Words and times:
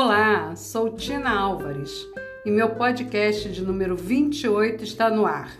Olá, 0.00 0.54
sou 0.54 0.92
Tina 0.92 1.36
Álvares 1.36 1.90
e 2.46 2.52
meu 2.52 2.70
podcast 2.76 3.48
de 3.48 3.60
número 3.60 3.96
28 3.96 4.84
está 4.84 5.10
no 5.10 5.26
ar. 5.26 5.50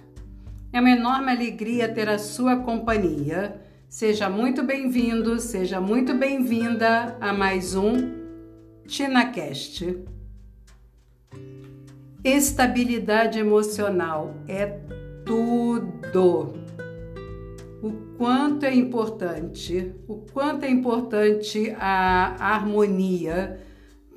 É 0.73 0.79
uma 0.79 0.93
enorme 0.93 1.33
alegria 1.33 1.93
ter 1.93 2.09
a 2.09 2.21
sua 2.21 2.55
companhia. 2.59 3.61
Seja 3.89 4.31
muito 4.31 4.63
bem-vindo, 4.63 5.41
seja 5.41 5.81
muito 5.81 6.15
bem-vinda 6.15 7.17
a 7.21 7.33
mais 7.33 7.75
um 7.75 8.15
TinaCast. 8.87 10.05
Estabilidade 12.23 13.41
emocional 13.41 14.37
é 14.47 14.67
tudo. 15.27 16.55
O 17.83 17.91
quanto 18.17 18.65
é 18.65 18.73
importante, 18.73 19.93
o 20.07 20.19
quanto 20.33 20.63
é 20.65 20.71
importante 20.71 21.75
a 21.77 22.37
harmonia 22.39 23.67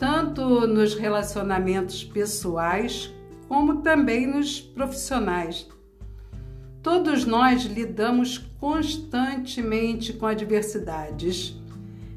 tanto 0.02 0.66
nos 0.66 0.96
relacionamentos 0.96 2.04
pessoais 2.04 3.14
como 3.48 3.84
também 3.84 4.26
nos 4.26 4.60
profissionais. 4.60 5.70
Todos 6.82 7.24
nós 7.24 7.66
lidamos 7.66 8.40
constantemente 8.60 10.14
com 10.14 10.26
adversidades. 10.26 11.56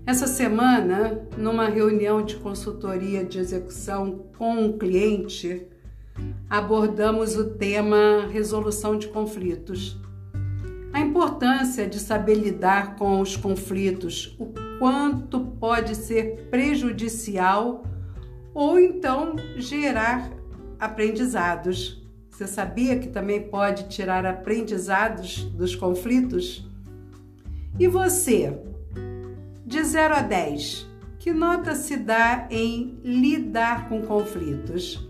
Essa 0.06 0.26
semana, 0.26 1.28
numa 1.36 1.68
reunião 1.68 2.24
de 2.24 2.36
consultoria 2.36 3.22
de 3.22 3.38
execução 3.38 4.30
com 4.38 4.54
um 4.64 4.78
cliente, 4.78 5.66
abordamos 6.48 7.36
o 7.36 7.50
tema 7.50 8.26
resolução 8.32 8.96
de 8.96 9.08
conflitos. 9.08 10.00
A 10.90 11.00
importância 11.00 11.86
de 11.86 11.98
saber 11.98 12.36
lidar 12.36 12.96
com 12.96 13.20
os 13.20 13.36
conflitos, 13.36 14.34
o 14.38 14.46
quanto 14.78 15.41
pode 15.41 15.94
ser 15.94 16.48
prejudicial 16.50 17.84
ou 18.53 18.78
então 18.78 19.36
gerar 19.56 20.31
aprendizados. 20.78 22.03
Você 22.31 22.47
sabia 22.47 22.98
que 22.98 23.08
também 23.08 23.42
pode 23.48 23.89
tirar 23.89 24.27
aprendizados 24.27 25.44
dos 25.44 25.75
conflitos? 25.75 26.69
E 27.78 27.86
você, 27.86 28.58
de 29.64 29.83
0 29.83 30.14
a 30.14 30.20
10, 30.20 30.86
que 31.19 31.33
nota 31.33 31.75
se 31.75 31.97
dá 31.97 32.47
em 32.50 32.98
lidar 33.03 33.88
com 33.88 34.03
conflitos? 34.03 35.09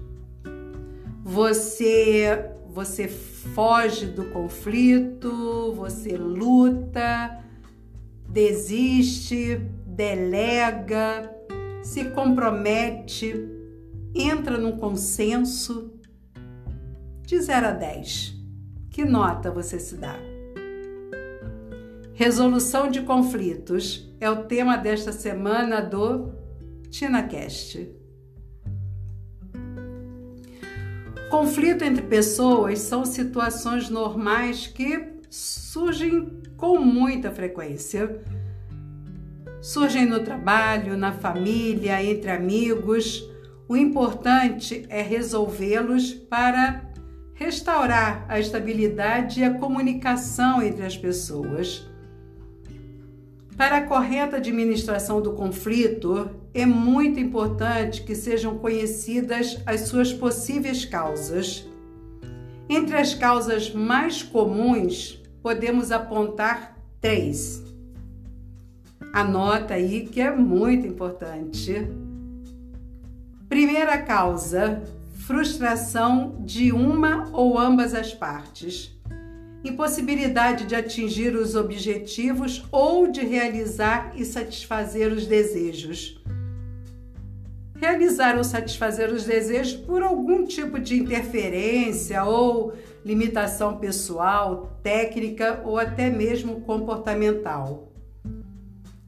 Você 1.23 2.51
você 2.75 3.07
foge 3.07 4.07
do 4.07 4.25
conflito, 4.25 5.73
você 5.77 6.17
luta, 6.17 7.44
desiste, 8.29 9.57
delega, 9.87 11.31
se 11.83 12.07
compromete, 12.07 13.35
entra 14.15 14.59
num 14.59 14.77
consenso. 14.79 15.93
De 17.27 17.41
0 17.41 17.69
a 17.69 17.71
10, 17.71 18.35
que 18.91 19.05
nota 19.05 19.51
você 19.51 19.81
se 19.81 19.97
dá? 19.97 20.15
Resolução 22.13 22.91
de 22.91 23.01
conflitos 23.01 24.15
é 24.21 24.31
o 24.31 24.45
tema 24.45 24.77
desta 24.77 25.11
semana 25.11 25.81
do 25.81 26.33
TinaCast. 26.91 27.91
Conflito 31.31 31.83
entre 31.83 32.03
pessoas 32.03 32.79
são 32.79 33.05
situações 33.05 33.91
normais 33.91 34.69
que 34.69 35.15
surgem 35.29 36.44
com 36.57 36.79
muita 36.79 37.31
frequência. 37.31 38.21
Surgem 39.61 40.07
no 40.07 40.21
trabalho, 40.21 40.97
na 40.97 41.13
família, 41.13 42.03
entre 42.03 42.31
amigos. 42.31 43.23
O 43.69 43.77
importante 43.77 44.85
é 44.89 45.01
resolvê-los 45.01 46.13
para 46.13 46.83
restaurar 47.35 48.25
a 48.29 48.39
estabilidade 48.39 49.41
e 49.41 49.45
a 49.45 49.55
comunicação 49.55 50.63
entre 50.63 50.85
as 50.85 50.97
pessoas. 50.97 51.87
Para 53.57 53.79
a 53.79 53.87
correta 53.87 54.37
administração 54.37 55.23
do 55.23 55.33
conflito, 55.33 56.29
é 56.53 56.67
muito 56.67 57.21
importante 57.21 58.03
que 58.03 58.15
sejam 58.15 58.59
conhecidas 58.59 59.61
as 59.65 59.83
suas 59.83 60.13
possíveis 60.13 60.85
causas. 60.85 61.67
Entre 62.69 62.97
as 62.97 63.15
causas 63.15 63.73
mais 63.73 64.23
comuns, 64.23 65.23
podemos 65.45 65.93
apontar 65.93 66.75
três. 67.03 67.63
Anota 69.13 69.75
aí 69.75 70.07
que 70.07 70.19
é 70.19 70.35
muito 70.35 70.87
importante. 70.87 71.87
Primeira 73.47 73.99
causa: 73.99 74.83
frustração 75.19 76.35
de 76.41 76.73
uma 76.73 77.29
ou 77.31 77.59
ambas 77.59 77.95
as 77.95 78.15
partes 78.15 78.95
impossibilidade 79.63 80.67
de 80.67 80.75
atingir 80.75 81.35
os 81.35 81.55
objetivos 81.55 82.63
ou 82.71 83.11
de 83.11 83.25
realizar 83.25 84.13
e 84.15 84.23
satisfazer 84.23 85.11
os 85.11 85.27
desejos. 85.27 86.23
Realizar 87.85 88.39
ou 88.39 88.43
satisfazer 88.43 89.13
os 89.13 89.25
desejos 89.25 89.75
por 89.75 90.03
algum 90.03 90.47
tipo 90.47 90.81
de 90.81 90.99
interferência 90.99 92.25
ou 92.25 92.73
limitação 93.05 93.77
pessoal, 93.77 94.81
técnica 94.83 95.61
ou 95.67 95.79
até 95.79 96.09
mesmo 96.09 96.63
comportamental. 96.63 97.93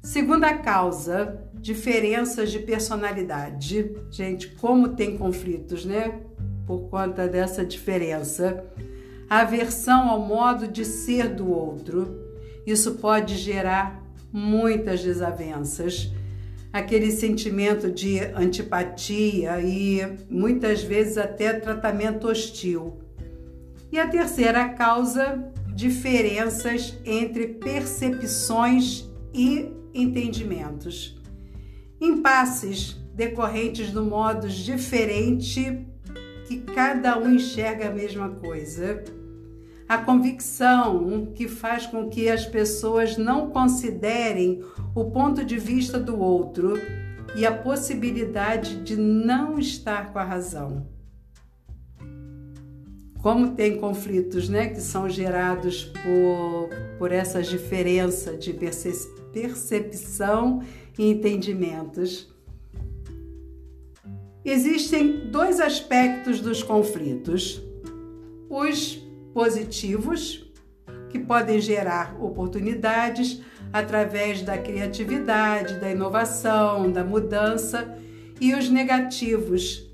Segunda 0.02 0.58
causa, 0.58 1.40
diferenças 1.54 2.52
de 2.52 2.58
personalidade. 2.58 3.96
Gente, 4.10 4.48
como 4.48 4.90
tem 4.90 5.16
conflitos, 5.16 5.86
né? 5.86 6.20
Por 6.66 6.90
conta 6.90 7.26
dessa 7.26 7.64
diferença 7.64 8.62
aversão 9.28 10.10
ao 10.10 10.20
modo 10.20 10.68
de 10.68 10.84
ser 10.84 11.30
do 11.34 11.50
outro. 11.50 12.14
Isso 12.66 12.96
pode 12.96 13.38
gerar 13.38 14.04
muitas 14.30 15.02
desavenças, 15.02 16.12
aquele 16.76 17.10
sentimento 17.10 17.90
de 17.90 18.20
antipatia 18.34 19.58
e 19.60 20.00
muitas 20.28 20.82
vezes 20.82 21.16
até 21.16 21.54
tratamento 21.54 22.28
hostil. 22.28 22.98
E 23.90 23.98
a 23.98 24.06
terceira 24.06 24.68
causa, 24.70 25.42
diferenças 25.74 26.94
entre 27.04 27.46
percepções 27.46 29.08
e 29.32 29.70
entendimentos. 29.94 31.18
Impasses 31.98 32.94
decorrentes 33.14 33.90
do 33.90 34.04
modo 34.04 34.46
diferente 34.46 35.86
que 36.46 36.58
cada 36.60 37.18
um 37.18 37.36
enxerga 37.36 37.88
a 37.88 37.92
mesma 37.92 38.28
coisa. 38.28 39.02
A 39.88 39.98
convicção 39.98 41.32
que 41.34 41.46
faz 41.46 41.86
com 41.86 42.08
que 42.08 42.28
as 42.28 42.44
pessoas 42.44 43.16
não 43.16 43.50
considerem 43.50 44.62
o 44.94 45.04
ponto 45.04 45.44
de 45.44 45.56
vista 45.58 45.98
do 45.98 46.18
outro 46.18 46.74
e 47.36 47.46
a 47.46 47.52
possibilidade 47.52 48.82
de 48.82 48.96
não 48.96 49.58
estar 49.58 50.12
com 50.12 50.18
a 50.18 50.24
razão. 50.24 50.88
Como 53.22 53.54
tem 53.54 53.78
conflitos 53.78 54.48
né, 54.48 54.68
que 54.68 54.80
são 54.80 55.08
gerados 55.08 55.84
por, 55.84 56.70
por 56.98 57.12
essas 57.12 57.46
diferenças 57.46 58.42
de 58.42 58.52
percepção 59.32 60.62
e 60.98 61.10
entendimentos. 61.10 62.34
Existem 64.44 65.28
dois 65.30 65.60
aspectos 65.60 66.40
dos 66.40 66.62
conflitos: 66.62 67.60
os 68.48 69.05
positivos, 69.36 70.50
que 71.10 71.18
podem 71.18 71.60
gerar 71.60 72.16
oportunidades 72.18 73.42
através 73.70 74.40
da 74.40 74.56
criatividade, 74.56 75.78
da 75.78 75.90
inovação, 75.90 76.90
da 76.90 77.04
mudança, 77.04 77.98
e 78.40 78.54
os 78.54 78.70
negativos, 78.70 79.90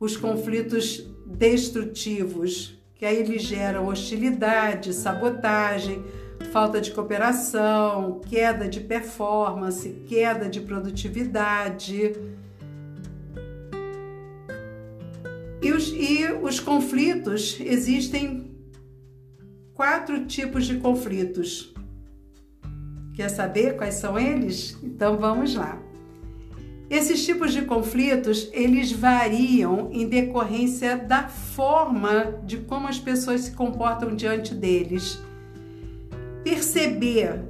os 0.00 0.16
conflitos 0.16 1.08
destrutivos, 1.24 2.76
que 2.96 3.06
aí 3.06 3.18
eles 3.18 3.42
geram 3.42 3.86
hostilidade, 3.86 4.92
sabotagem, 4.92 6.04
falta 6.50 6.80
de 6.80 6.90
cooperação, 6.90 8.20
queda 8.28 8.68
de 8.68 8.80
performance, 8.80 10.02
queda 10.08 10.48
de 10.48 10.60
produtividade. 10.60 12.12
E 15.62 15.70
os, 15.70 15.92
e 15.92 16.26
os 16.42 16.58
conflitos, 16.58 17.56
existem 17.60 18.52
quatro 19.74 20.24
tipos 20.26 20.66
de 20.66 20.76
conflitos. 20.76 21.74
Quer 23.14 23.28
saber 23.28 23.76
quais 23.76 23.94
são 23.94 24.18
eles? 24.18 24.78
Então 24.82 25.16
vamos 25.18 25.54
lá. 25.54 25.80
Esses 26.88 27.24
tipos 27.24 27.52
de 27.52 27.62
conflitos, 27.62 28.48
eles 28.52 28.92
variam 28.92 29.88
em 29.92 30.06
decorrência 30.06 30.96
da 30.96 31.28
forma 31.28 32.40
de 32.44 32.58
como 32.58 32.86
as 32.86 32.98
pessoas 32.98 33.42
se 33.42 33.52
comportam 33.52 34.14
diante 34.14 34.54
deles. 34.54 35.18
Perceber, 36.44 37.42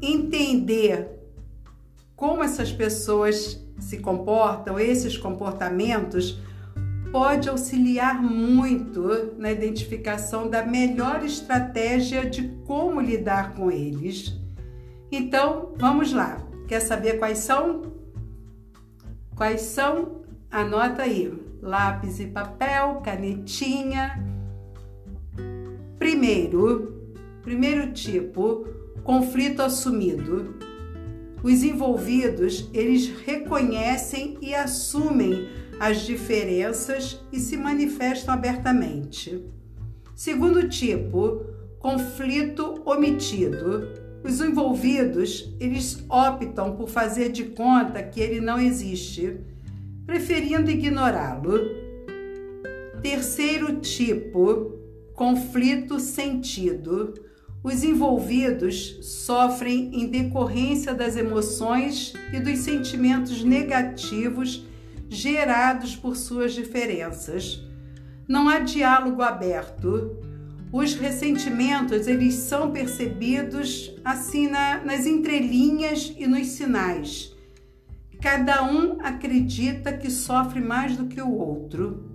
entender 0.00 1.08
como 2.14 2.42
essas 2.42 2.72
pessoas 2.72 3.60
se 3.78 3.98
comportam, 3.98 4.78
esses 4.78 5.18
comportamentos, 5.18 6.38
pode 7.10 7.48
auxiliar 7.48 8.22
muito 8.22 9.34
na 9.38 9.50
identificação 9.50 10.48
da 10.48 10.64
melhor 10.64 11.24
estratégia 11.24 12.28
de 12.28 12.48
como 12.64 13.00
lidar 13.00 13.54
com 13.54 13.70
eles. 13.70 14.38
Então, 15.10 15.72
vamos 15.76 16.12
lá. 16.12 16.38
Quer 16.66 16.80
saber 16.80 17.18
quais 17.18 17.38
são? 17.38 17.82
Quais 19.34 19.60
são? 19.62 20.22
Anota 20.50 21.02
aí: 21.02 21.32
lápis 21.62 22.18
e 22.20 22.26
papel, 22.26 23.00
canetinha. 23.04 24.24
Primeiro, 25.98 27.14
primeiro 27.42 27.92
tipo, 27.92 28.66
conflito 29.04 29.62
assumido. 29.62 30.56
Os 31.42 31.62
envolvidos, 31.62 32.68
eles 32.72 33.08
reconhecem 33.24 34.36
e 34.40 34.54
assumem 34.54 35.48
as 35.78 36.00
diferenças 36.06 37.20
e 37.32 37.38
se 37.38 37.56
manifestam 37.56 38.34
abertamente. 38.34 39.44
Segundo 40.14 40.68
tipo, 40.68 41.44
conflito 41.78 42.82
omitido. 42.84 44.06
Os 44.24 44.40
envolvidos, 44.40 45.54
eles 45.60 46.04
optam 46.08 46.74
por 46.74 46.88
fazer 46.88 47.30
de 47.30 47.44
conta 47.44 48.02
que 48.02 48.20
ele 48.20 48.40
não 48.40 48.58
existe, 48.58 49.38
preferindo 50.04 50.70
ignorá-lo. 50.70 51.60
Terceiro 53.00 53.76
tipo, 53.76 54.72
conflito 55.14 56.00
sentido. 56.00 57.14
Os 57.62 57.84
envolvidos 57.84 58.98
sofrem 59.02 59.90
em 59.92 60.06
decorrência 60.06 60.94
das 60.94 61.16
emoções 61.16 62.14
e 62.32 62.40
dos 62.40 62.60
sentimentos 62.60 63.44
negativos 63.44 64.65
gerados 65.08 65.94
por 65.94 66.16
suas 66.16 66.52
diferenças. 66.52 67.62
Não 68.28 68.48
há 68.48 68.58
diálogo 68.58 69.22
aberto. 69.22 70.16
Os 70.72 70.94
ressentimentos 70.94 72.06
eles 72.06 72.34
são 72.34 72.72
percebidos 72.72 73.94
assim 74.04 74.48
na, 74.48 74.84
nas 74.84 75.06
entrelinhas 75.06 76.12
e 76.18 76.26
nos 76.26 76.48
sinais. 76.48 77.32
Cada 78.20 78.64
um 78.64 78.98
acredita 79.00 79.92
que 79.92 80.10
sofre 80.10 80.60
mais 80.60 80.96
do 80.96 81.06
que 81.06 81.20
o 81.20 81.32
outro. 81.32 82.10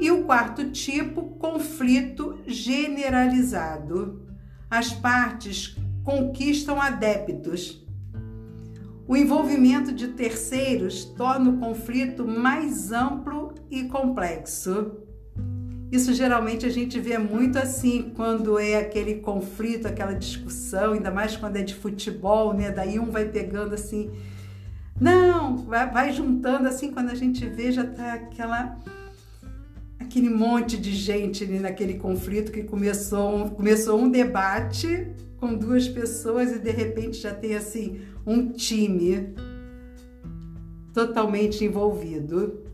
E 0.00 0.10
o 0.10 0.24
quarto 0.24 0.70
tipo, 0.70 1.36
conflito 1.38 2.38
generalizado. 2.46 4.26
As 4.68 4.92
partes 4.92 5.76
conquistam 6.02 6.80
adeptos 6.80 7.85
o 9.08 9.16
envolvimento 9.16 9.92
de 9.92 10.08
terceiros 10.08 11.04
torna 11.04 11.50
o 11.50 11.58
conflito 11.58 12.26
mais 12.26 12.90
amplo 12.90 13.54
e 13.70 13.84
complexo. 13.84 14.92
Isso 15.92 16.12
geralmente 16.12 16.66
a 16.66 16.68
gente 16.68 16.98
vê 16.98 17.16
muito 17.16 17.56
assim 17.56 18.10
quando 18.16 18.58
é 18.58 18.76
aquele 18.76 19.16
conflito, 19.16 19.86
aquela 19.86 20.12
discussão, 20.12 20.94
ainda 20.94 21.12
mais 21.12 21.36
quando 21.36 21.56
é 21.56 21.62
de 21.62 21.74
futebol, 21.74 22.52
né? 22.52 22.72
Daí 22.72 22.98
um 22.98 23.10
vai 23.10 23.26
pegando 23.26 23.74
assim, 23.74 24.10
não, 25.00 25.56
vai, 25.58 25.88
vai 25.88 26.12
juntando 26.12 26.66
assim, 26.66 26.90
quando 26.90 27.10
a 27.10 27.14
gente 27.14 27.46
vê 27.46 27.70
já 27.70 27.84
tá 27.84 28.14
aquela 28.14 28.76
aquele 30.00 30.28
monte 30.28 30.76
de 30.76 30.92
gente 30.92 31.44
ali 31.44 31.58
naquele 31.58 31.94
conflito 31.94 32.50
que 32.50 32.62
começou, 32.62 33.50
começou 33.50 34.00
um 34.00 34.10
debate 34.10 35.08
com 35.38 35.54
duas 35.54 35.88
pessoas 35.88 36.52
e 36.52 36.58
de 36.58 36.70
repente 36.70 37.18
já 37.18 37.34
tem 37.34 37.54
assim 37.54 38.00
um 38.26 38.50
time 38.50 39.34
totalmente 40.92 41.64
envolvido. 41.64 42.64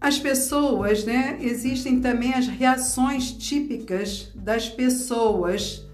As 0.00 0.18
pessoas, 0.18 1.04
né? 1.04 1.38
Existem 1.40 2.00
também 2.00 2.32
as 2.32 2.46
reações 2.46 3.32
típicas 3.32 4.32
das 4.34 4.68
pessoas 4.68 5.84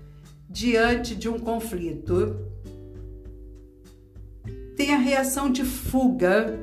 diante 0.48 1.16
de 1.16 1.28
um 1.28 1.38
conflito. 1.38 2.36
Tem 4.76 4.94
a 4.94 4.98
reação 4.98 5.50
de 5.50 5.64
fuga, 5.64 6.56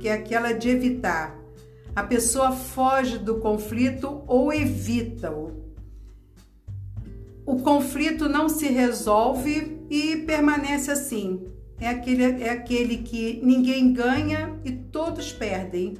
que 0.00 0.08
é 0.08 0.14
aquela 0.14 0.52
de 0.52 0.68
evitar. 0.68 1.38
A 1.94 2.02
pessoa 2.02 2.50
foge 2.52 3.18
do 3.18 3.36
conflito 3.36 4.22
ou 4.26 4.52
evita-o 4.52 5.65
o 7.46 7.56
conflito 7.62 8.28
não 8.28 8.48
se 8.48 8.66
resolve 8.66 9.80
e 9.88 10.16
permanece 10.26 10.90
assim. 10.90 11.46
É 11.80 11.88
aquele, 11.88 12.42
é 12.42 12.50
aquele 12.50 12.98
que 12.98 13.40
ninguém 13.42 13.92
ganha 13.92 14.58
e 14.64 14.72
todos 14.72 15.32
perdem. 15.32 15.94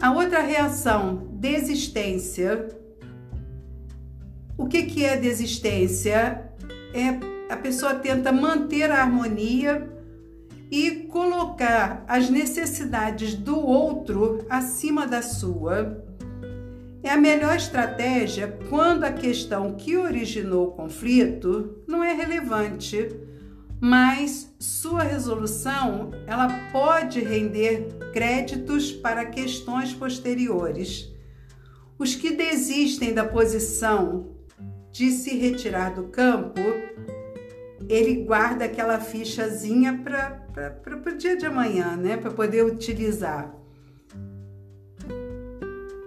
A 0.00 0.12
outra 0.12 0.40
reação, 0.40 1.28
desistência. 1.32 2.68
O 4.58 4.66
que, 4.66 4.82
que 4.82 5.04
é 5.04 5.16
desistência? 5.16 6.52
É 6.92 7.30
a 7.50 7.56
pessoa 7.56 7.96
tenta 7.96 8.30
manter 8.30 8.92
a 8.92 9.02
harmonia 9.02 9.90
e 10.70 11.08
colocar 11.10 12.04
as 12.06 12.30
necessidades 12.30 13.34
do 13.34 13.58
outro 13.58 14.46
acima 14.48 15.04
da 15.04 15.20
sua. 15.20 16.04
É 17.02 17.10
a 17.10 17.16
melhor 17.16 17.56
estratégia 17.56 18.58
quando 18.68 19.04
a 19.04 19.12
questão 19.12 19.74
que 19.74 19.96
originou 19.96 20.68
o 20.68 20.72
conflito 20.72 21.82
não 21.86 22.04
é 22.04 22.12
relevante, 22.12 23.08
mas 23.80 24.54
sua 24.58 25.02
resolução 25.02 26.10
ela 26.26 26.48
pode 26.70 27.20
render 27.20 27.88
créditos 28.12 28.92
para 28.92 29.24
questões 29.24 29.94
posteriores. 29.94 31.10
Os 31.98 32.14
que 32.14 32.36
desistem 32.36 33.14
da 33.14 33.24
posição 33.24 34.36
de 34.92 35.10
se 35.10 35.38
retirar 35.38 35.94
do 35.94 36.04
campo, 36.04 36.60
ele 37.88 38.24
guarda 38.24 38.66
aquela 38.66 39.00
fichazinha 39.00 40.02
para 40.04 41.10
o 41.10 41.16
dia 41.16 41.36
de 41.36 41.46
amanhã, 41.46 41.96
né? 41.96 42.18
Para 42.18 42.30
poder 42.30 42.64
utilizar. 42.64 43.54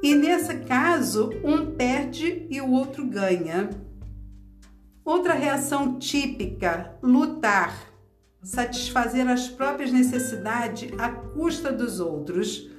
E 0.03 0.13
nesse 0.13 0.55
caso, 0.55 1.29
um 1.45 1.65
perde 1.77 2.45
e 2.49 2.59
o 2.59 2.69
outro 2.71 3.07
ganha. 3.07 3.69
Outra 5.05 5.33
reação 5.33 5.97
típica: 5.97 6.97
lutar, 7.01 7.73
satisfazer 8.43 9.25
as 9.29 9.47
próprias 9.47 9.93
necessidades 9.93 10.91
à 10.99 11.07
custa 11.07 11.71
dos 11.71 12.01
outros. 12.01 12.69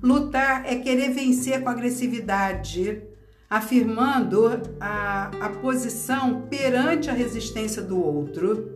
Lutar 0.00 0.64
é 0.64 0.76
querer 0.76 1.10
vencer 1.10 1.60
com 1.60 1.70
agressividade, 1.70 3.02
afirmando 3.50 4.46
a, 4.78 5.30
a 5.40 5.48
posição 5.48 6.42
perante 6.42 7.10
a 7.10 7.12
resistência 7.12 7.82
do 7.82 7.98
outro. 7.98 8.70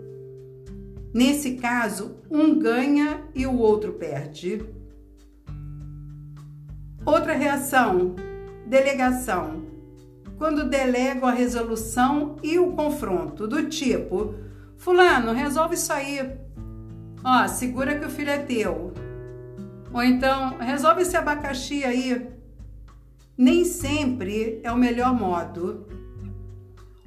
Nesse 1.14 1.52
caso, 1.55 2.17
um 2.29 2.59
ganha 2.59 3.23
e 3.37 3.47
o 3.47 3.57
outro 3.57 3.93
perde. 3.93 4.77
Outra 7.09 7.33
reação, 7.33 8.15
delegação. 8.67 9.62
Quando 10.37 10.69
delegam 10.69 11.27
a 11.27 11.33
resolução 11.33 12.37
e 12.43 12.59
o 12.59 12.73
confronto, 12.73 13.49
do 13.49 13.67
tipo: 13.67 14.35
Fulano, 14.77 15.33
resolve 15.33 15.75
isso 15.75 15.91
aí. 15.91 16.21
Ó, 17.25 17.49
segura 17.49 17.99
que 17.99 18.05
o 18.05 18.11
filho 18.11 18.29
é 18.29 18.37
teu. 18.37 18.93
Ou 19.91 20.03
então, 20.03 20.59
resolve 20.59 21.00
esse 21.00 21.17
abacaxi 21.17 21.83
aí. 21.83 22.29
Nem 23.38 23.65
sempre 23.65 24.61
é 24.62 24.71
o 24.71 24.77
melhor 24.77 25.15
modo. 25.15 25.87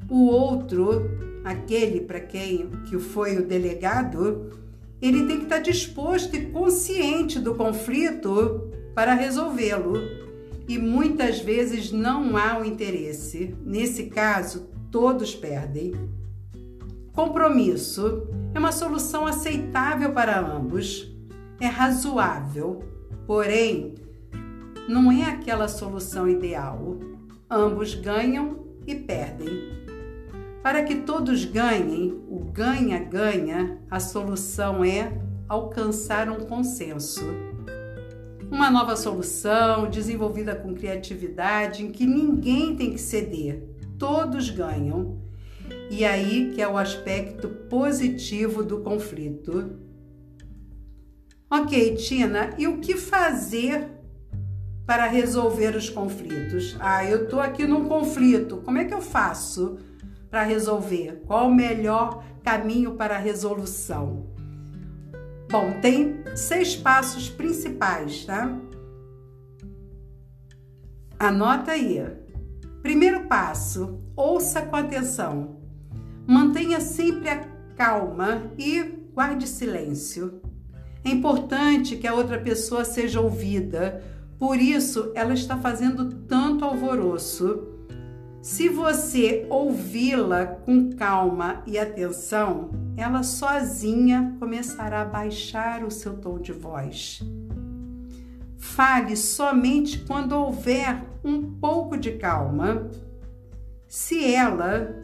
O 0.10 0.26
outro, 0.26 1.12
aquele 1.46 2.02
para 2.02 2.22
quem 2.22 2.72
que 2.90 2.98
foi 2.98 3.38
o 3.38 3.46
delegado, 3.46 4.50
ele 5.00 5.28
tem 5.28 5.38
que 5.38 5.44
estar 5.44 5.60
disposto 5.60 6.36
e 6.36 6.48
consciente 6.48 7.40
do 7.40 7.54
conflito 7.54 8.71
para 8.94 9.14
resolvê-lo 9.14 9.94
e 10.68 10.78
muitas 10.78 11.40
vezes 11.40 11.92
não 11.92 12.38
há 12.38 12.60
o 12.60 12.66
interesse. 12.66 13.56
Nesse 13.66 14.06
caso, 14.06 14.70
todos 14.90 15.36
perdem. 15.36 15.94
Compromisso 17.14 18.28
é 18.54 18.60
uma 18.60 18.72
solução 18.72 19.26
aceitável 19.26 20.14
para 20.14 20.40
ambos, 20.40 21.14
é 21.60 21.68
razoável, 21.68 22.80
porém, 23.28 23.96
não 24.88 25.12
é 25.12 25.26
aquela 25.26 25.68
solução 25.68 26.28
ideal. 26.30 26.98
Ambos 27.50 27.94
ganham 27.94 28.66
e 28.88 28.96
perdem. 28.96 29.82
Para 30.64 30.84
que 30.84 30.96
todos 30.96 31.44
ganhem, 31.44 32.22
o 32.30 32.40
ganha-ganha, 32.40 33.80
a 33.90 34.00
solução 34.00 34.86
é 34.86 35.12
alcançar 35.50 36.30
um 36.30 36.46
consenso 36.46 37.26
uma 38.52 38.70
nova 38.70 38.98
solução 38.98 39.90
desenvolvida 39.90 40.54
com 40.54 40.76
criatividade 40.76 41.84
em 41.84 41.90
que 41.90 42.06
ninguém 42.06 42.76
tem 42.76 42.92
que 42.92 43.00
ceder, 43.00 43.64
todos 43.98 44.50
ganham. 44.50 45.22
E 45.90 46.04
aí 46.04 46.52
que 46.54 46.62
é 46.62 46.68
o 46.68 46.78
aspecto 46.78 47.48
positivo 47.48 48.62
do 48.62 48.82
conflito. 48.82 49.80
Ok, 51.50 51.96
Tina, 51.96 52.54
e 52.58 52.68
o 52.68 52.80
que 52.80 52.98
fazer 52.98 53.90
para 54.86 55.08
resolver 55.08 55.76
os 55.76 55.90
conflitos? 55.90 56.76
Ah, 56.80 57.06
eu 57.06 57.24
estou 57.24 57.40
aqui 57.40 57.66
num 57.66 57.86
conflito, 57.88 58.58
como 58.58 58.78
é 58.78 58.86
que 58.86 58.94
eu 58.94 59.02
faço 59.02 59.78
para 60.30 60.44
resolver? 60.44 61.24
Qual 61.26 61.48
o 61.48 61.56
melhor 61.56 62.24
caminho 62.44 62.96
para 62.96 63.16
a 63.16 63.20
resolução? 63.20 64.31
Bom, 65.52 65.82
tem 65.82 66.24
seis 66.34 66.78
passos 66.78 67.30
principais, 67.30 68.24
tá? 68.24 68.58
Anota 71.20 71.74
aí. 71.74 72.02
Primeiro 72.82 73.28
passo: 73.28 74.00
ouça 74.16 74.62
com 74.62 74.78
atenção. 74.78 75.58
Mantenha 76.26 76.80
sempre 76.80 77.28
a 77.28 77.46
calma 77.76 78.44
e 78.58 78.82
guarde 79.14 79.46
silêncio. 79.46 80.42
É 81.04 81.10
importante 81.10 81.98
que 81.98 82.08
a 82.08 82.14
outra 82.14 82.40
pessoa 82.40 82.86
seja 82.86 83.20
ouvida, 83.20 84.02
por 84.40 84.58
isso 84.58 85.12
ela 85.16 85.34
está 85.34 85.58
fazendo 85.58 86.14
tanto 86.30 86.64
alvoroço. 86.64 87.71
Se 88.42 88.68
você 88.70 89.46
ouvi-la 89.52 90.48
com 90.48 90.90
calma 90.94 91.62
e 91.68 91.78
atenção, 91.78 92.72
ela 92.98 93.22
sozinha 93.22 94.36
começará 94.40 95.02
a 95.02 95.06
baixar 95.06 95.84
o 95.84 95.92
seu 95.92 96.18
tom 96.18 96.40
de 96.40 96.52
voz. 96.52 97.22
Fale 98.58 99.16
somente 99.16 100.00
quando 100.00 100.32
houver 100.32 101.04
um 101.24 101.52
pouco 101.54 101.96
de 101.96 102.14
calma. 102.14 102.90
Se 103.88 104.34
ela, 104.34 104.96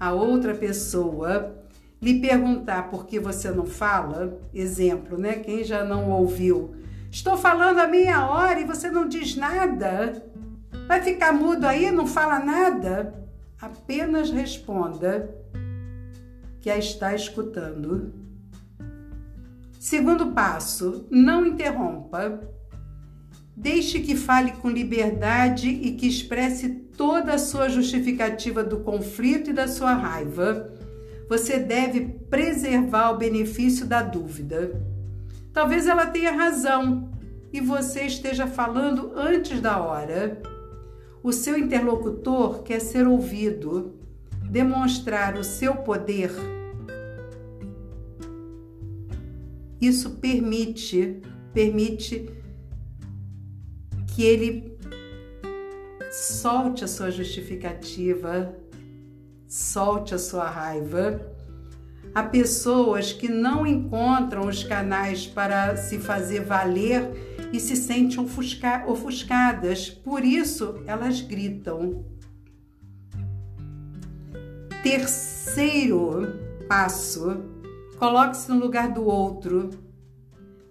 a 0.00 0.12
outra 0.12 0.52
pessoa, 0.52 1.64
lhe 2.00 2.20
perguntar 2.20 2.90
por 2.90 3.06
que 3.06 3.20
você 3.20 3.52
não 3.52 3.66
fala, 3.66 4.36
exemplo, 4.52 5.16
né? 5.16 5.34
Quem 5.34 5.62
já 5.62 5.84
não 5.84 6.10
ouviu? 6.10 6.74
Estou 7.08 7.36
falando 7.36 7.78
a 7.78 7.86
meia 7.86 8.26
hora 8.26 8.58
e 8.58 8.64
você 8.64 8.90
não 8.90 9.06
diz 9.06 9.36
nada. 9.36 10.31
Vai 10.86 11.00
ficar 11.02 11.32
mudo 11.32 11.66
aí, 11.66 11.90
não 11.90 12.06
fala 12.06 12.38
nada? 12.38 13.14
Apenas 13.60 14.30
responda 14.30 15.34
que 16.60 16.70
a 16.70 16.78
está 16.78 17.14
escutando. 17.14 18.12
Segundo 19.78 20.32
passo, 20.32 21.06
não 21.10 21.44
interrompa. 21.44 22.40
Deixe 23.56 24.00
que 24.00 24.16
fale 24.16 24.52
com 24.52 24.70
liberdade 24.70 25.68
e 25.68 25.92
que 25.92 26.06
expresse 26.06 26.68
toda 26.96 27.34
a 27.34 27.38
sua 27.38 27.68
justificativa 27.68 28.62
do 28.62 28.80
conflito 28.80 29.50
e 29.50 29.52
da 29.52 29.66
sua 29.68 29.92
raiva. 29.92 30.72
Você 31.28 31.58
deve 31.58 32.00
preservar 32.30 33.10
o 33.10 33.18
benefício 33.18 33.86
da 33.86 34.02
dúvida. 34.02 34.80
Talvez 35.52 35.86
ela 35.86 36.06
tenha 36.06 36.32
razão 36.32 37.10
e 37.52 37.60
você 37.60 38.02
esteja 38.04 38.46
falando 38.46 39.12
antes 39.16 39.60
da 39.60 39.78
hora. 39.80 40.40
O 41.22 41.32
seu 41.32 41.56
interlocutor 41.56 42.64
quer 42.64 42.80
ser 42.80 43.06
ouvido, 43.06 43.94
demonstrar 44.50 45.36
o 45.36 45.44
seu 45.44 45.76
poder. 45.76 46.32
Isso 49.80 50.10
permite, 50.10 51.20
permite 51.52 52.28
que 54.08 54.24
ele 54.24 54.76
solte 56.10 56.84
a 56.84 56.88
sua 56.88 57.10
justificativa, 57.10 58.54
solte 59.46 60.14
a 60.14 60.18
sua 60.18 60.50
raiva. 60.50 61.20
Há 62.14 62.24
pessoas 62.24 63.12
que 63.12 63.28
não 63.28 63.66
encontram 63.66 64.48
os 64.48 64.64
canais 64.64 65.26
para 65.26 65.76
se 65.76 65.98
fazer 65.98 66.40
valer 66.40 67.31
e 67.52 67.60
se 67.60 67.76
sentem 67.76 68.18
ofusca 68.18 68.84
ofuscadas, 68.86 69.90
por 69.90 70.24
isso 70.24 70.82
elas 70.86 71.20
gritam. 71.20 72.04
Terceiro 74.82 76.40
passo: 76.66 77.42
coloque-se 77.98 78.50
no 78.50 78.58
lugar 78.58 78.88
do 78.92 79.04
outro. 79.04 79.70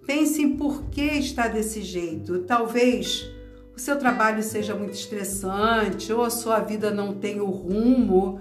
Pense 0.04 0.42
em 0.42 0.56
por 0.56 0.84
que 0.90 1.02
está 1.02 1.46
desse 1.46 1.80
jeito. 1.80 2.40
Talvez 2.40 3.30
o 3.74 3.78
seu 3.78 3.96
trabalho 3.98 4.42
seja 4.42 4.74
muito 4.74 4.94
estressante 4.94 6.12
ou 6.12 6.24
a 6.24 6.30
sua 6.30 6.58
vida 6.58 6.90
não 6.90 7.14
tenha 7.14 7.42
o 7.42 7.50
rumo 7.50 8.40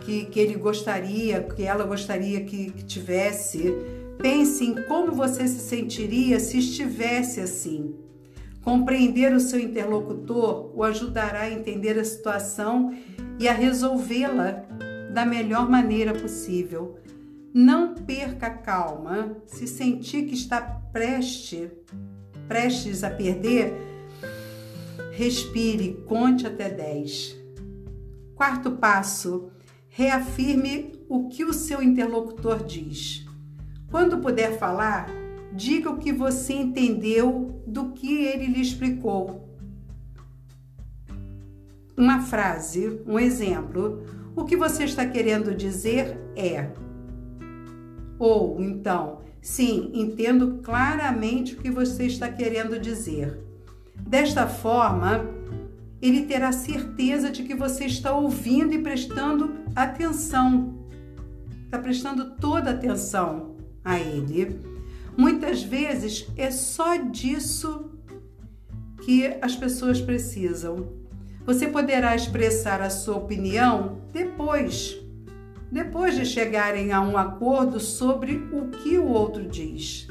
que, 0.00 0.26
que 0.26 0.38
ele 0.38 0.54
gostaria, 0.54 1.42
que 1.42 1.62
ela 1.64 1.84
gostaria 1.84 2.44
que, 2.44 2.70
que 2.70 2.84
tivesse. 2.84 3.74
Pense 4.18 4.64
em 4.64 4.74
como 4.86 5.12
você 5.12 5.46
se 5.46 5.60
sentiria 5.60 6.40
se 6.40 6.58
estivesse 6.58 7.40
assim. 7.40 7.94
Compreender 8.62 9.32
o 9.32 9.40
seu 9.40 9.60
interlocutor 9.60 10.72
o 10.74 10.82
ajudará 10.82 11.42
a 11.42 11.50
entender 11.50 11.98
a 11.98 12.04
situação 12.04 12.92
e 13.38 13.48
a 13.48 13.52
resolvê-la 13.52 14.64
da 15.12 15.24
melhor 15.24 15.70
maneira 15.70 16.12
possível. 16.12 16.98
Não 17.54 17.94
perca 17.94 18.48
a 18.48 18.50
calma. 18.50 19.36
Se 19.46 19.66
sentir 19.66 20.26
que 20.26 20.34
está 20.34 20.60
preste, 20.60 21.70
prestes 22.46 23.04
a 23.04 23.10
perder, 23.10 23.72
respire, 25.12 26.02
conte 26.06 26.46
até 26.46 26.68
10. 26.68 27.36
Quarto 28.34 28.72
passo: 28.72 29.50
reafirme 29.88 30.92
o 31.08 31.28
que 31.28 31.44
o 31.44 31.52
seu 31.52 31.82
interlocutor 31.82 32.64
diz. 32.64 33.27
Quando 33.90 34.18
puder 34.18 34.58
falar, 34.58 35.08
diga 35.52 35.90
o 35.90 35.96
que 35.96 36.12
você 36.12 36.52
entendeu 36.52 37.62
do 37.66 37.92
que 37.92 38.24
ele 38.24 38.46
lhe 38.46 38.60
explicou. 38.60 39.48
Uma 41.96 42.20
frase, 42.20 43.00
um 43.06 43.18
exemplo. 43.18 44.04
O 44.36 44.44
que 44.44 44.56
você 44.56 44.84
está 44.84 45.06
querendo 45.06 45.54
dizer 45.54 46.18
é. 46.36 46.70
Ou 48.18 48.60
então, 48.60 49.20
sim, 49.40 49.90
entendo 49.94 50.60
claramente 50.62 51.54
o 51.54 51.58
que 51.58 51.70
você 51.70 52.04
está 52.04 52.30
querendo 52.30 52.78
dizer. 52.78 53.40
Desta 53.96 54.46
forma, 54.46 55.24
ele 56.00 56.26
terá 56.26 56.52
certeza 56.52 57.30
de 57.30 57.42
que 57.42 57.54
você 57.54 57.86
está 57.86 58.14
ouvindo 58.14 58.74
e 58.74 58.82
prestando 58.82 59.56
atenção. 59.74 60.78
Está 61.64 61.78
prestando 61.78 62.36
toda 62.36 62.70
atenção 62.70 63.57
a 63.88 63.98
ele. 63.98 64.60
Muitas 65.16 65.62
vezes 65.62 66.28
é 66.36 66.50
só 66.50 66.96
disso 66.96 67.90
que 69.00 69.26
as 69.40 69.56
pessoas 69.56 69.98
precisam. 70.00 70.92
Você 71.46 71.66
poderá 71.66 72.14
expressar 72.14 72.82
a 72.82 72.90
sua 72.90 73.16
opinião 73.16 74.02
depois, 74.12 75.00
depois 75.72 76.14
de 76.14 76.26
chegarem 76.26 76.92
a 76.92 77.00
um 77.00 77.16
acordo 77.16 77.80
sobre 77.80 78.36
o 78.52 78.68
que 78.68 78.98
o 78.98 79.06
outro 79.06 79.46
diz. 79.46 80.06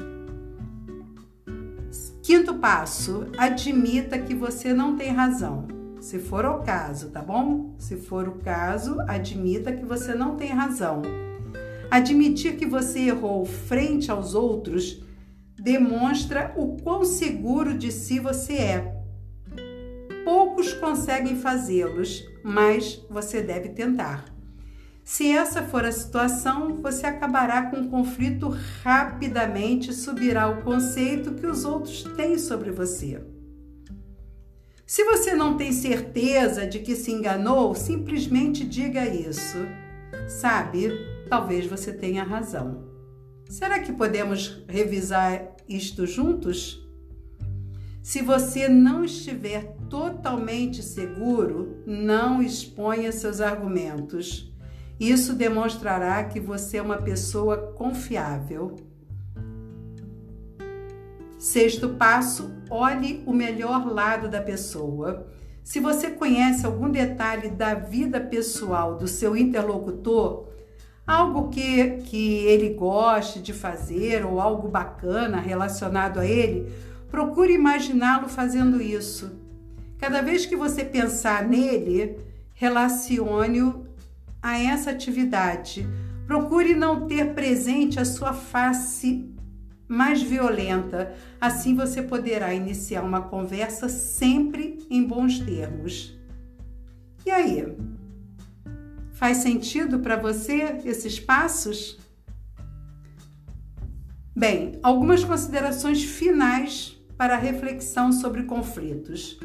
Quinto 2.20 2.54
passo: 2.54 3.28
admita 3.38 4.18
que 4.18 4.34
você 4.34 4.74
não 4.74 4.96
tem 4.96 5.12
razão. 5.12 5.68
Se 6.00 6.18
for 6.18 6.44
o 6.44 6.58
caso, 6.58 7.10
tá 7.10 7.22
bom? 7.22 7.74
Se 7.78 7.96
for 7.96 8.28
o 8.28 8.38
caso, 8.38 9.00
admita 9.06 9.72
que 9.72 9.84
você 9.84 10.14
não 10.14 10.34
tem 10.36 10.50
razão. 10.50 11.02
Admitir 11.90 12.56
que 12.56 12.66
você 12.66 13.00
errou 13.00 13.44
frente 13.44 14.10
aos 14.10 14.34
outros 14.34 15.02
demonstra 15.58 16.52
o 16.56 16.76
quão 16.76 17.04
seguro 17.04 17.76
de 17.76 17.90
si 17.90 18.20
você 18.20 18.54
é. 18.54 18.94
Poucos 20.24 20.72
conseguem 20.74 21.36
fazê-los, 21.36 22.22
mas 22.44 23.04
você 23.08 23.42
deve 23.42 23.70
tentar. 23.70 24.26
Se 25.02 25.32
essa 25.32 25.62
for 25.62 25.86
a 25.86 25.90
situação, 25.90 26.82
você 26.82 27.06
acabará 27.06 27.70
com 27.70 27.80
o 27.80 27.88
conflito 27.88 28.54
rapidamente 28.82 29.90
subirá 29.94 30.48
o 30.48 30.62
conceito 30.62 31.32
que 31.32 31.46
os 31.46 31.64
outros 31.64 32.02
têm 32.14 32.36
sobre 32.36 32.70
você. 32.70 33.18
Se 34.86 35.04
você 35.04 35.34
não 35.34 35.56
tem 35.56 35.72
certeza 35.72 36.66
de 36.66 36.80
que 36.80 36.94
se 36.94 37.10
enganou, 37.10 37.74
simplesmente 37.74 38.64
diga 38.64 39.06
isso. 39.06 39.56
Sabe, 40.28 40.90
talvez 41.28 41.66
você 41.66 41.92
tenha 41.92 42.24
razão. 42.24 42.88
Será 43.48 43.78
que 43.80 43.92
podemos 43.92 44.64
revisar 44.68 45.56
isto 45.68 46.06
juntos? 46.06 46.86
Se 48.02 48.22
você 48.22 48.68
não 48.68 49.04
estiver 49.04 49.76
totalmente 49.88 50.82
seguro, 50.82 51.82
não 51.86 52.42
exponha 52.42 53.12
seus 53.12 53.40
argumentos. 53.40 54.52
Isso 54.98 55.34
demonstrará 55.34 56.24
que 56.24 56.40
você 56.40 56.78
é 56.78 56.82
uma 56.82 56.98
pessoa 56.98 57.72
confiável. 57.74 58.76
Sexto 61.38 61.90
passo: 61.90 62.50
olhe 62.68 63.22
o 63.26 63.32
melhor 63.32 63.86
lado 63.86 64.28
da 64.28 64.42
pessoa. 64.42 65.28
Se 65.62 65.78
você 65.78 66.10
conhece 66.10 66.64
algum 66.64 66.90
detalhe 66.90 67.50
da 67.50 67.74
vida 67.74 68.18
pessoal 68.20 68.96
do 68.96 69.06
seu 69.06 69.36
interlocutor, 69.36 70.47
algo 71.08 71.48
que, 71.48 72.02
que 72.04 72.44
ele 72.44 72.74
goste 72.74 73.40
de 73.40 73.54
fazer 73.54 74.26
ou 74.26 74.38
algo 74.38 74.68
bacana 74.68 75.40
relacionado 75.40 76.20
a 76.20 76.26
ele, 76.26 76.70
procure 77.10 77.54
imaginá-lo 77.54 78.28
fazendo 78.28 78.82
isso. 78.82 79.32
Cada 79.98 80.20
vez 80.20 80.44
que 80.44 80.54
você 80.54 80.84
pensar 80.84 81.48
nele, 81.48 82.18
relacione-o 82.52 83.86
a 84.42 84.58
essa 84.58 84.90
atividade. 84.90 85.88
Procure 86.26 86.74
não 86.74 87.06
ter 87.06 87.32
presente 87.32 87.98
a 87.98 88.04
sua 88.04 88.34
face 88.34 89.34
mais 89.88 90.20
violenta. 90.20 91.14
Assim 91.40 91.74
você 91.74 92.02
poderá 92.02 92.52
iniciar 92.52 93.00
uma 93.00 93.22
conversa 93.22 93.88
sempre 93.88 94.86
em 94.90 95.02
bons 95.02 95.38
termos. 95.38 96.14
E 97.24 97.30
aí? 97.30 97.74
Faz 99.18 99.38
sentido 99.38 99.98
para 99.98 100.16
você 100.16 100.80
esses 100.84 101.18
passos? 101.18 101.98
Bem, 104.32 104.78
algumas 104.80 105.24
considerações 105.24 106.04
finais 106.04 106.96
para 107.16 107.34
a 107.34 107.38
reflexão 107.38 108.12
sobre 108.12 108.44
conflitos. 108.44 109.36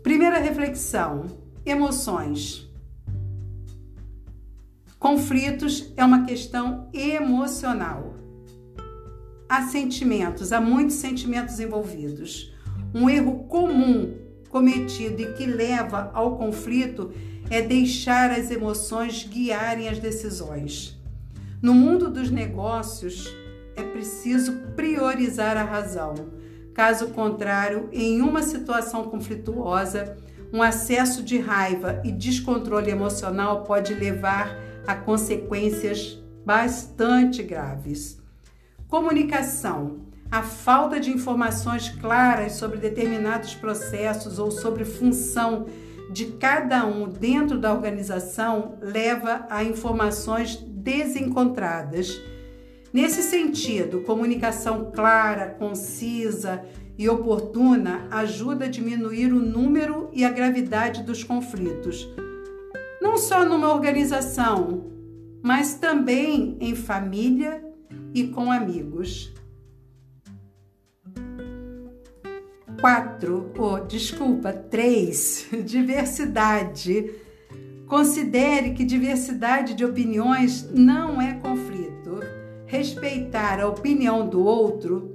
Primeira 0.00 0.38
reflexão: 0.38 1.26
emoções. 1.64 2.70
Conflitos 4.96 5.92
é 5.96 6.04
uma 6.04 6.24
questão 6.24 6.88
emocional 6.94 8.14
há 9.48 9.62
sentimentos, 9.62 10.52
há 10.52 10.60
muitos 10.60 10.96
sentimentos 10.96 11.58
envolvidos. 11.58 12.52
Um 12.94 13.10
erro 13.10 13.44
comum 13.48 14.25
cometido 14.56 15.20
e 15.20 15.34
que 15.34 15.44
leva 15.44 16.10
ao 16.14 16.38
conflito 16.38 17.12
é 17.50 17.60
deixar 17.60 18.30
as 18.30 18.50
emoções 18.50 19.22
guiarem 19.22 19.86
as 19.86 19.98
decisões. 19.98 20.98
No 21.60 21.74
mundo 21.74 22.08
dos 22.10 22.30
negócios, 22.30 23.30
é 23.76 23.82
preciso 23.82 24.54
priorizar 24.74 25.58
a 25.58 25.62
razão. 25.62 26.14
Caso 26.72 27.08
contrário, 27.08 27.90
em 27.92 28.22
uma 28.22 28.40
situação 28.40 29.04
conflituosa, 29.04 30.16
um 30.50 30.62
acesso 30.62 31.22
de 31.22 31.38
raiva 31.38 32.00
e 32.02 32.10
descontrole 32.10 32.90
emocional 32.90 33.62
pode 33.62 33.92
levar 33.92 34.56
a 34.86 34.94
consequências 34.94 36.18
bastante 36.46 37.42
graves. 37.42 38.18
Comunicação. 38.88 40.06
A 40.30 40.42
falta 40.42 40.98
de 40.98 41.10
informações 41.10 41.88
claras 41.88 42.52
sobre 42.52 42.78
determinados 42.78 43.54
processos 43.54 44.38
ou 44.38 44.50
sobre 44.50 44.84
função 44.84 45.66
de 46.10 46.26
cada 46.32 46.86
um 46.86 47.08
dentro 47.08 47.58
da 47.58 47.72
organização 47.72 48.78
leva 48.80 49.46
a 49.48 49.62
informações 49.62 50.56
desencontradas. 50.56 52.20
Nesse 52.92 53.22
sentido, 53.22 54.02
comunicação 54.02 54.90
clara, 54.92 55.50
concisa 55.50 56.64
e 56.98 57.08
oportuna 57.08 58.08
ajuda 58.10 58.64
a 58.64 58.68
diminuir 58.68 59.32
o 59.32 59.40
número 59.40 60.08
e 60.12 60.24
a 60.24 60.30
gravidade 60.30 61.02
dos 61.02 61.22
conflitos, 61.22 62.08
não 63.02 63.18
só 63.18 63.44
numa 63.44 63.72
organização, 63.72 64.90
mas 65.42 65.74
também 65.74 66.56
em 66.60 66.74
família 66.74 67.62
e 68.14 68.28
com 68.28 68.50
amigos. 68.50 69.32
4. 72.80 73.52
Oh, 73.58 73.78
desculpa, 73.80 74.52
3. 74.52 75.48
Diversidade. 75.64 77.10
Considere 77.86 78.72
que 78.72 78.84
diversidade 78.84 79.74
de 79.74 79.84
opiniões 79.84 80.68
não 80.72 81.22
é 81.22 81.34
conflito. 81.34 82.20
Respeitar 82.66 83.60
a 83.60 83.68
opinião 83.68 84.28
do 84.28 84.42
outro 84.42 85.14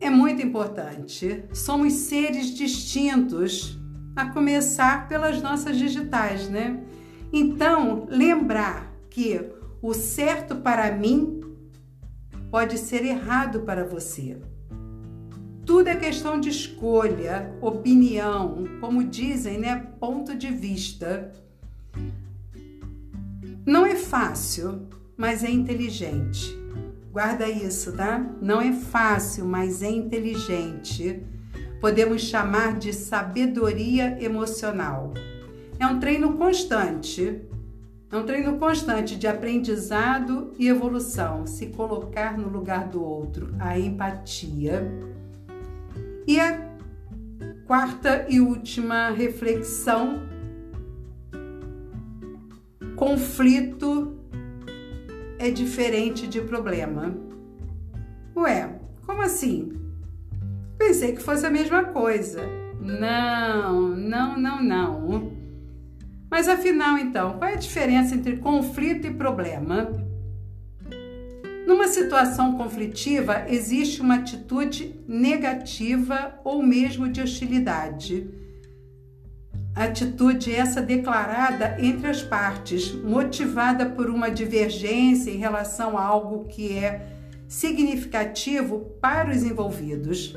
é 0.00 0.08
muito 0.08 0.42
importante. 0.42 1.44
Somos 1.52 1.92
seres 1.92 2.48
distintos, 2.54 3.78
a 4.16 4.26
começar 4.26 5.06
pelas 5.08 5.40
nossas 5.40 5.76
digitais, 5.76 6.48
né? 6.48 6.82
Então, 7.32 8.06
lembrar 8.10 8.92
que 9.08 9.40
o 9.80 9.94
certo 9.94 10.56
para 10.56 10.92
mim 10.92 11.40
pode 12.50 12.78
ser 12.78 13.04
errado 13.04 13.60
para 13.60 13.84
você. 13.84 14.38
Tudo 15.64 15.88
é 15.88 15.96
questão 15.96 16.40
de 16.40 16.48
escolha, 16.48 17.54
opinião, 17.60 18.64
como 18.80 19.04
dizem, 19.04 19.58
né? 19.58 19.86
Ponto 20.00 20.34
de 20.34 20.48
vista. 20.48 21.32
Não 23.64 23.86
é 23.86 23.94
fácil, 23.94 24.88
mas 25.16 25.44
é 25.44 25.50
inteligente. 25.50 26.58
Guarda 27.12 27.48
isso, 27.48 27.92
tá? 27.92 28.18
Não 28.40 28.60
é 28.60 28.72
fácil, 28.72 29.44
mas 29.44 29.82
é 29.82 29.90
inteligente. 29.90 31.22
Podemos 31.80 32.22
chamar 32.22 32.78
de 32.78 32.92
sabedoria 32.92 34.16
emocional. 34.22 35.12
É 35.78 35.86
um 35.86 36.00
treino 36.00 36.32
constante 36.34 37.42
é 38.12 38.16
um 38.18 38.26
treino 38.26 38.58
constante 38.58 39.16
de 39.16 39.26
aprendizado 39.26 40.52
e 40.58 40.68
evolução, 40.68 41.46
se 41.46 41.68
colocar 41.68 42.36
no 42.36 42.46
lugar 42.46 42.86
do 42.86 43.02
outro, 43.02 43.54
a 43.58 43.78
empatia. 43.78 44.86
E 46.26 46.38
a 46.38 46.58
quarta 47.66 48.26
e 48.28 48.40
última 48.40 49.10
reflexão: 49.10 50.22
conflito 52.96 54.18
é 55.38 55.50
diferente 55.50 56.26
de 56.26 56.40
problema. 56.40 57.14
Ué, 58.36 58.78
como 59.04 59.22
assim? 59.22 59.72
Pensei 60.78 61.12
que 61.12 61.22
fosse 61.22 61.44
a 61.44 61.50
mesma 61.50 61.84
coisa. 61.84 62.40
Não, 62.80 63.88
não, 63.88 64.38
não, 64.38 64.62
não. 64.62 65.32
Mas 66.30 66.48
afinal, 66.48 66.96
então, 66.96 67.38
qual 67.38 67.50
é 67.50 67.54
a 67.54 67.58
diferença 67.58 68.14
entre 68.14 68.38
conflito 68.38 69.06
e 69.06 69.14
problema? 69.14 69.90
Numa 71.82 71.92
situação 71.92 72.56
conflitiva, 72.56 73.44
existe 73.48 74.00
uma 74.00 74.14
atitude 74.14 74.94
negativa 75.08 76.32
ou 76.44 76.62
mesmo 76.62 77.08
de 77.08 77.20
hostilidade. 77.20 78.30
Atitude 79.74 80.54
essa 80.54 80.80
declarada 80.80 81.76
entre 81.80 82.06
as 82.06 82.22
partes, 82.22 82.92
motivada 82.94 83.84
por 83.84 84.08
uma 84.08 84.30
divergência 84.30 85.32
em 85.32 85.38
relação 85.38 85.98
a 85.98 86.04
algo 86.04 86.44
que 86.44 86.72
é 86.72 87.04
significativo 87.48 88.92
para 89.00 89.32
os 89.32 89.42
envolvidos. 89.42 90.36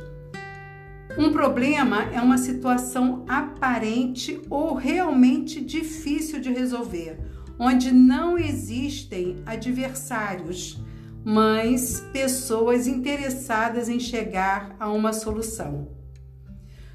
Um 1.16 1.32
problema 1.32 2.10
é 2.12 2.20
uma 2.20 2.40
situação 2.40 3.24
aparente 3.28 4.42
ou 4.50 4.74
realmente 4.74 5.62
difícil 5.62 6.40
de 6.40 6.52
resolver, 6.52 7.20
onde 7.60 7.92
não 7.92 8.36
existem 8.36 9.44
adversários, 9.46 10.84
mas 11.26 12.02
pessoas 12.14 12.86
interessadas 12.86 13.90
em 13.90 14.00
chegar 14.00 14.76
a 14.80 14.92
uma 14.92 15.12
solução. 15.12 15.88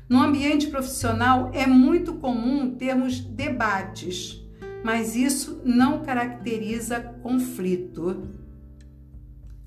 No 0.09 0.23
ambiente 0.23 0.69
profissional 0.69 1.51
é 1.53 1.67
muito 1.67 2.15
comum 2.15 2.77
termos 2.77 3.19
debates, 3.21 4.41
mas 4.85 5.17
isso 5.17 5.61
não 5.65 6.03
caracteriza 6.03 7.01
conflito. 7.01 8.29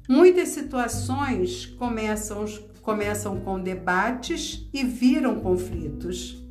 Muitas 0.08 0.50
situações 0.50 1.66
começam 1.66 2.46
começam 2.82 3.40
com 3.40 3.62
debates 3.62 4.70
e 4.74 4.84
viram 4.84 5.40
conflitos. 5.40 6.43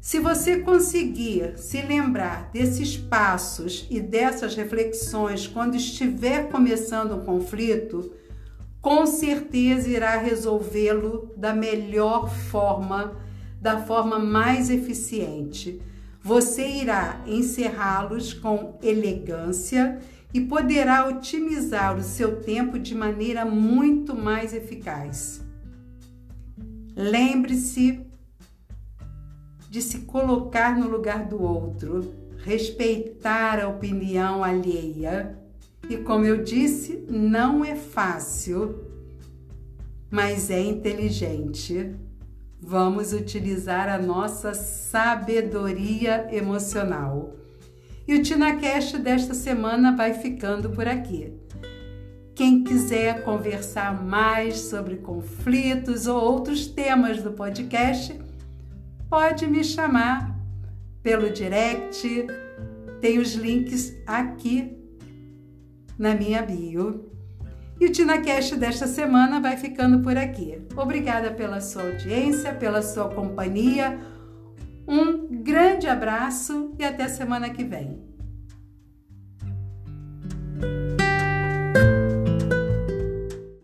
Se 0.00 0.18
você 0.18 0.60
conseguir 0.60 1.58
se 1.58 1.82
lembrar 1.82 2.50
desses 2.52 2.96
passos 2.96 3.86
e 3.90 4.00
dessas 4.00 4.54
reflexões 4.54 5.46
quando 5.46 5.76
estiver 5.76 6.48
começando 6.48 7.14
um 7.14 7.24
conflito, 7.24 8.10
com 8.80 9.04
certeza 9.04 9.90
irá 9.90 10.16
resolvê-lo 10.16 11.30
da 11.36 11.52
melhor 11.52 12.30
forma, 12.30 13.14
da 13.60 13.82
forma 13.82 14.18
mais 14.18 14.70
eficiente. 14.70 15.82
Você 16.22 16.66
irá 16.66 17.22
encerrá-los 17.26 18.32
com 18.32 18.78
elegância 18.82 20.00
e 20.32 20.40
poderá 20.40 21.08
otimizar 21.08 21.98
o 21.98 22.02
seu 22.02 22.40
tempo 22.40 22.78
de 22.78 22.94
maneira 22.94 23.44
muito 23.44 24.16
mais 24.16 24.54
eficaz. 24.54 25.42
Lembre-se 26.96 28.09
de 29.70 29.80
se 29.80 30.00
colocar 30.00 30.76
no 30.76 30.88
lugar 30.88 31.26
do 31.26 31.40
outro, 31.40 32.12
respeitar 32.38 33.60
a 33.60 33.68
opinião 33.68 34.42
alheia. 34.42 35.38
E 35.88 35.96
como 35.98 36.24
eu 36.24 36.42
disse, 36.42 37.06
não 37.08 37.64
é 37.64 37.76
fácil, 37.76 38.84
mas 40.10 40.50
é 40.50 40.60
inteligente. 40.60 41.94
Vamos 42.60 43.12
utilizar 43.12 43.88
a 43.88 43.96
nossa 43.96 44.54
sabedoria 44.54 46.26
emocional. 46.32 47.36
E 48.08 48.14
o 48.16 48.22
TinaCast 48.22 48.98
desta 48.98 49.34
semana 49.34 49.96
vai 49.96 50.14
ficando 50.14 50.70
por 50.70 50.88
aqui. 50.88 51.32
Quem 52.34 52.64
quiser 52.64 53.22
conversar 53.22 54.04
mais 54.04 54.58
sobre 54.58 54.96
conflitos 54.96 56.08
ou 56.08 56.20
outros 56.20 56.66
temas 56.66 57.22
do 57.22 57.30
podcast, 57.30 58.18
pode 59.10 59.46
me 59.48 59.64
chamar 59.64 60.38
pelo 61.02 61.30
direct. 61.30 62.26
Tem 63.00 63.18
os 63.18 63.34
links 63.34 63.92
aqui 64.06 64.78
na 65.98 66.14
minha 66.14 66.40
bio. 66.42 67.10
E 67.80 67.86
o 67.86 67.92
TinaCast 67.92 68.56
desta 68.56 68.86
semana 68.86 69.40
vai 69.40 69.56
ficando 69.56 70.00
por 70.00 70.16
aqui. 70.16 70.62
Obrigada 70.76 71.30
pela 71.32 71.60
sua 71.60 71.82
audiência, 71.82 72.54
pela 72.54 72.82
sua 72.82 73.08
companhia. 73.08 73.98
Um 74.86 75.42
grande 75.42 75.86
abraço 75.86 76.74
e 76.78 76.84
até 76.84 77.08
semana 77.08 77.50
que 77.50 77.64
vem. 77.64 78.09